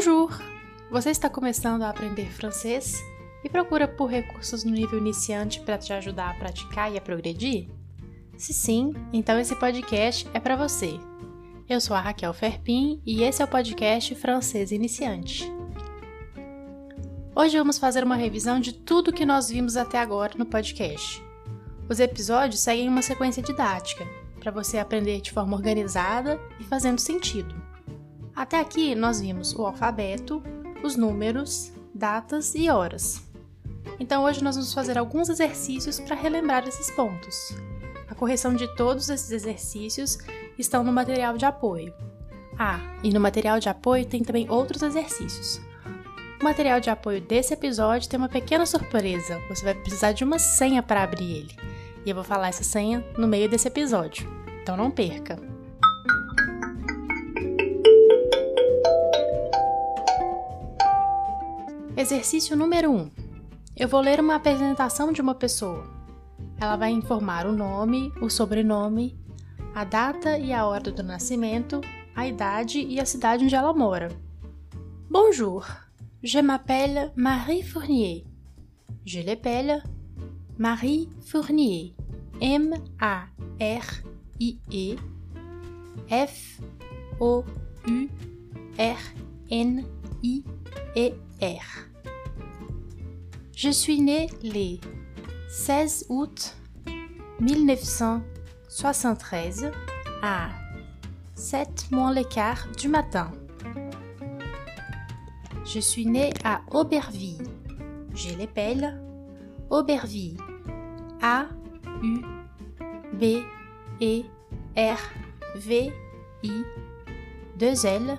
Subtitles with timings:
[0.00, 0.30] Bonjour!
[0.90, 3.04] Você está começando a aprender francês
[3.44, 7.68] e procura por recursos no nível iniciante para te ajudar a praticar e a progredir?
[8.34, 10.98] Se sim, então esse podcast é para você.
[11.68, 15.44] Eu sou a Raquel Ferpin e esse é o podcast Francês Iniciante.
[17.36, 21.22] Hoje vamos fazer uma revisão de tudo que nós vimos até agora no podcast.
[21.90, 24.06] Os episódios seguem uma sequência didática,
[24.38, 27.68] para você aprender de forma organizada e fazendo sentido.
[28.34, 30.42] Até aqui nós vimos o alfabeto,
[30.82, 33.22] os números, datas e horas.
[33.98, 37.54] Então hoje nós vamos fazer alguns exercícios para relembrar esses pontos.
[38.08, 40.18] A correção de todos esses exercícios
[40.58, 41.92] estão no material de apoio.
[42.58, 45.60] Ah, e no material de apoio tem também outros exercícios.
[46.40, 49.38] O material de apoio desse episódio tem uma pequena surpresa.
[49.48, 51.56] Você vai precisar de uma senha para abrir ele.
[52.04, 54.26] E eu vou falar essa senha no meio desse episódio.
[54.62, 55.49] Então não perca.
[62.00, 62.96] Exercício número 1.
[62.96, 63.10] Um.
[63.76, 65.84] Eu vou ler uma apresentação de uma pessoa.
[66.58, 69.20] Ela vai informar o nome, o sobrenome,
[69.74, 71.82] a data e a hora do nascimento,
[72.16, 74.08] a idade e a cidade onde ela mora.
[75.10, 75.66] Bonjour,
[76.22, 78.24] je m'appelle Marie Fournier.
[79.04, 79.82] Je l'appelle
[80.56, 81.94] Marie Fournier.
[82.40, 83.28] M-A-R-I-E
[86.08, 87.10] F-O-U-R-N-I-E-R.
[93.62, 94.78] Je suis née le
[95.50, 96.56] 16 août
[97.40, 99.70] 1973
[100.22, 100.48] à
[101.34, 103.30] 7 moins le quart du matin.
[105.66, 107.46] Je suis née à Auberville.
[108.14, 108.98] Je l'appelle
[109.68, 110.38] Auberville.
[111.20, 111.44] A
[112.02, 112.22] U
[113.12, 113.42] B
[114.00, 114.22] E
[114.74, 114.98] R
[115.56, 115.92] V
[116.44, 116.64] I
[117.58, 118.18] 2 L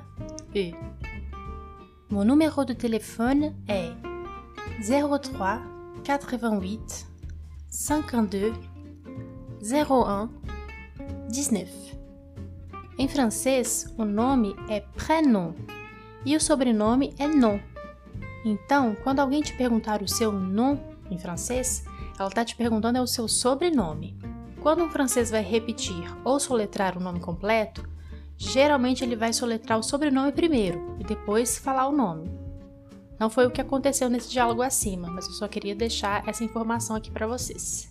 [0.56, 0.72] E.
[2.12, 4.11] Mon numéro de téléphone est
[4.82, 5.62] 03
[6.10, 7.08] 88
[7.70, 8.54] 52
[9.62, 10.30] 01
[11.30, 11.72] 19.
[12.98, 15.54] Em francês, o nome é prénom
[16.26, 17.60] e o sobrenome é nom.
[18.44, 20.80] Então, quando alguém te perguntar o seu nom
[21.12, 21.86] em francês,
[22.18, 24.18] ela está te perguntando é o seu sobrenome.
[24.62, 27.88] Quando um francês vai repetir ou soletrar o nome completo,
[28.36, 32.41] geralmente ele vai soletrar o sobrenome primeiro e depois falar o nome.
[33.22, 36.96] Não foi o que aconteceu nesse diálogo acima, mas eu só queria deixar essa informação
[36.96, 37.88] aqui para vocês.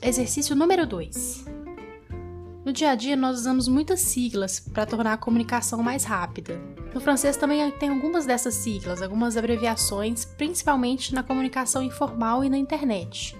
[0.00, 1.44] Exercício número 2.
[2.64, 6.60] No dia a dia, nós usamos muitas siglas para tornar a comunicação mais rápida.
[6.94, 12.56] No francês também tem algumas dessas siglas, algumas abreviações, principalmente na comunicação informal e na
[12.56, 13.36] internet.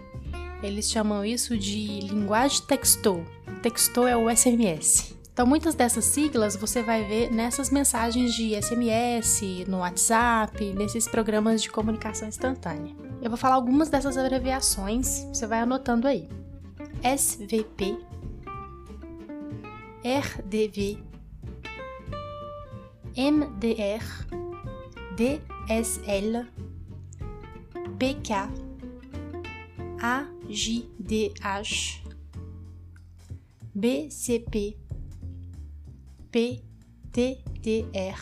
[0.64, 3.24] Eles chamam isso de linguagem texto.
[3.62, 5.13] Texto é o SMS.
[5.34, 11.60] Então, muitas dessas siglas você vai ver nessas mensagens de SMS, no WhatsApp, nesses programas
[11.60, 12.94] de comunicação instantânea.
[13.20, 16.28] Eu vou falar algumas dessas abreviações, você vai anotando aí.
[17.02, 17.98] SVP,
[20.04, 21.02] RDV,
[23.16, 24.04] MDR,
[25.16, 26.46] DSL,
[27.98, 28.48] PK,
[30.00, 32.04] AJDH,
[33.74, 34.83] BCP,
[36.34, 38.18] PTDR,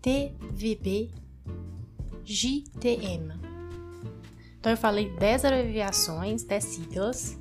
[0.00, 1.10] TVB,
[2.24, 3.34] JTM.
[4.58, 7.38] Então eu falei 10 abreviações, 10 siglas,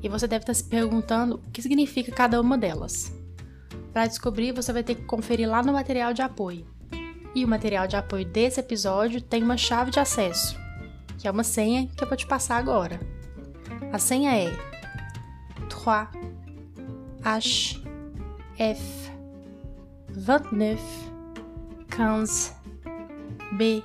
[0.00, 3.12] e você deve estar se perguntando o que significa cada uma delas.
[3.92, 6.64] Para descobrir, você vai ter que conferir lá no material de apoio.
[7.34, 10.56] E o material de apoio desse episódio tem uma chave de acesso,
[11.18, 13.00] que é uma senha que eu vou te passar agora.
[13.92, 14.52] A senha é
[15.68, 16.28] 3
[17.24, 17.87] H
[18.58, 19.10] F
[20.10, 20.78] 29
[21.88, 22.52] 15
[23.52, 23.82] B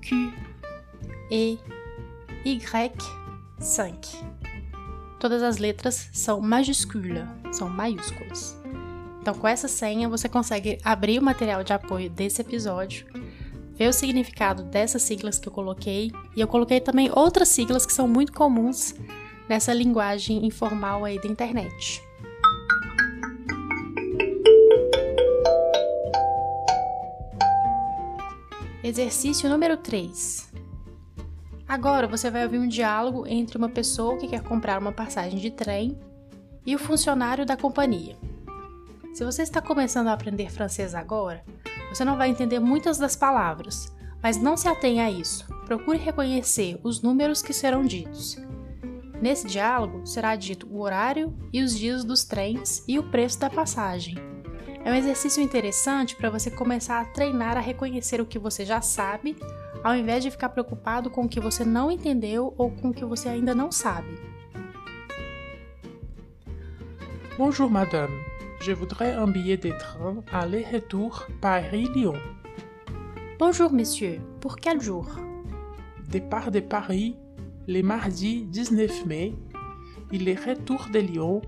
[0.00, 0.32] Q
[1.30, 1.58] E
[2.44, 2.92] Y
[3.58, 4.34] 5
[5.24, 8.54] todas as letras são majúsculas, são maiúsculas.
[9.22, 13.06] Então, com essa senha, você consegue abrir o material de apoio desse episódio,
[13.72, 17.92] ver o significado dessas siglas que eu coloquei, e eu coloquei também outras siglas que
[17.94, 18.94] são muito comuns
[19.48, 22.02] nessa linguagem informal aí da internet.
[28.84, 30.52] Exercício número 3.
[31.66, 35.50] Agora você vai ouvir um diálogo entre uma pessoa que quer comprar uma passagem de
[35.50, 35.98] trem
[36.66, 38.14] e o funcionário da companhia.
[39.14, 41.42] Se você está começando a aprender francês agora,
[41.88, 43.90] você não vai entender muitas das palavras,
[44.22, 45.46] mas não se atenha a isso.
[45.64, 48.36] Procure reconhecer os números que serão ditos.
[49.18, 53.48] Nesse diálogo será dito o horário e os dias dos trens e o preço da
[53.48, 54.33] passagem.
[54.84, 58.82] É um exercício interessante para você começar a treinar a reconhecer o que você já
[58.82, 59.34] sabe,
[59.82, 63.02] ao invés de ficar preocupado com o que você não entendeu ou com o que
[63.02, 64.20] você ainda não sabe.
[67.38, 68.12] Bonjour madame,
[68.60, 72.20] je voudrais un billet de train aller-retour Paris-Lyon.
[73.38, 75.06] Bonjour monsieur, pour quel jour
[76.08, 77.16] Départ de Paris
[77.66, 79.34] le mardi 19 mai
[80.12, 81.40] et le retour de Lyon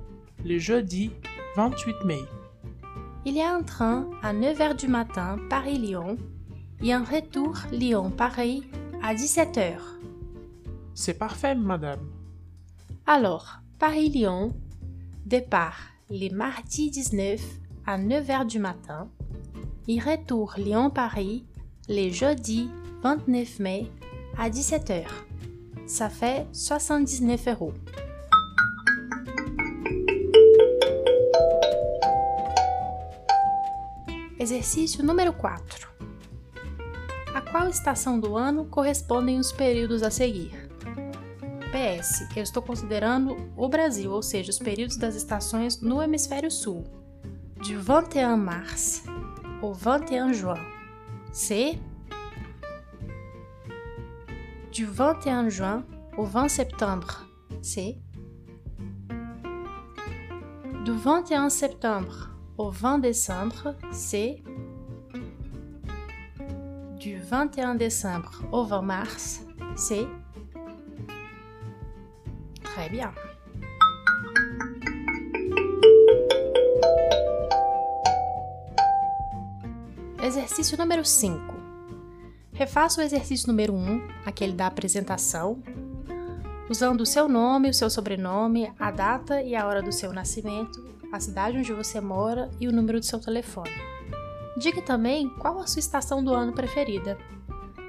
[0.42, 1.12] le jeudi
[1.56, 2.24] 28 mai.
[3.28, 6.16] Il y a un train à 9h du matin Paris-Lyon
[6.80, 8.62] et un retour Lyon-Paris
[9.02, 9.78] à 17h.
[10.94, 11.98] C'est parfait, madame.
[13.04, 14.52] Alors, Paris-Lyon,
[15.24, 15.76] départ
[16.08, 17.40] le mardi 19
[17.84, 19.08] à 9h du matin
[19.88, 21.44] et retour Lyon-Paris
[21.88, 22.70] le jeudi
[23.02, 23.90] 29 mai
[24.38, 25.02] à 17h.
[25.88, 27.72] Ça fait 79 euros.
[34.46, 35.88] Exercício número 4.
[37.34, 40.52] A qual estação do ano correspondem os períodos a seguir?
[41.72, 46.84] PS, eu estou considerando o Brasil, ou seja, os períodos das estações no hemisfério sul.
[47.60, 49.02] De 21 mars
[49.60, 50.64] au 21 juin.
[51.32, 51.80] C.
[54.70, 55.84] Du 21 juin
[56.16, 57.16] au 20 septembre.
[57.60, 58.00] C.
[60.84, 63.74] Du 21 septembre au 20 décembre.
[63.92, 64.42] C.
[66.98, 69.46] Du 21 décembre au 20 mars.
[69.76, 70.06] C.
[72.62, 73.12] Très bien.
[80.22, 81.54] Exercício número 5.
[82.52, 85.62] Refaça o exercício número 1, aquele da apresentação,
[86.68, 90.84] usando o seu nome, o seu sobrenome, a data e a hora do seu nascimento,
[91.12, 93.70] a cidade onde você mora e o número do seu telefone.
[94.58, 97.18] Diga também qual a sua estação do ano preferida.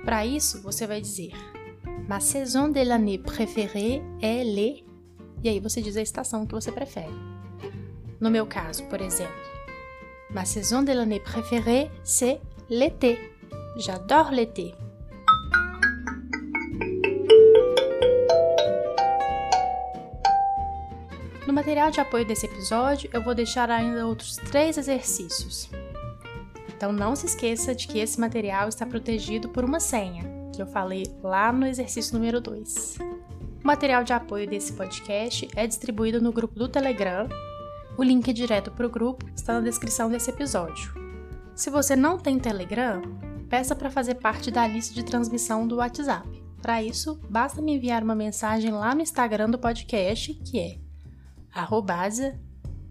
[0.04, 1.32] Para isso, você vai dizer:
[2.08, 4.86] Ma saison de l'année préférée est le.
[5.44, 7.14] E aí você diz a estação que você prefere.
[8.20, 9.36] No meu caso, por exemplo,
[10.30, 13.18] Ma saison de l'année préférée, c'est l'été.
[13.78, 14.74] J'adore l'été.
[21.68, 25.70] Material de apoio desse episódio, eu vou deixar ainda outros três exercícios.
[26.70, 30.24] Então não se esqueça de que esse material está protegido por uma senha,
[30.56, 33.00] que eu falei lá no exercício número 2.
[33.62, 37.28] O material de apoio desse podcast é distribuído no grupo do Telegram.
[37.98, 40.94] O link direto para o grupo está na descrição desse episódio.
[41.54, 43.02] Se você não tem Telegram,
[43.50, 46.42] peça para fazer parte da lista de transmissão do WhatsApp.
[46.62, 50.87] Para isso, basta me enviar uma mensagem lá no Instagram do podcast, que é
[51.62, 52.36] arrobasa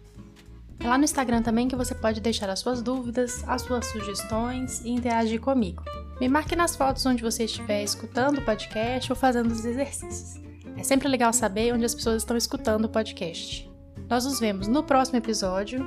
[0.79, 4.83] É lá no Instagram também que você pode deixar as suas dúvidas, as suas sugestões
[4.83, 5.83] e interagir comigo.
[6.19, 10.50] Me marque nas fotos onde você estiver escutando o podcast ou fazendo os exercícios.
[10.81, 13.69] É sempre legal saber onde as pessoas estão escutando o podcast.
[14.09, 15.85] Nós nos vemos no próximo episódio.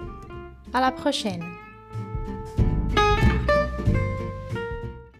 [0.72, 1.63] À la prochaine!